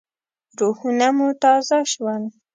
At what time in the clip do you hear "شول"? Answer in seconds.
1.91-2.23